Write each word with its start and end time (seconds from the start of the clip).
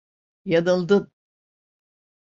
Yanıldın. 0.45 1.11